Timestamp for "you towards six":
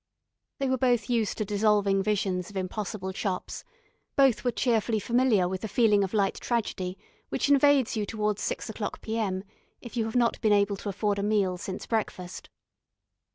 7.95-8.67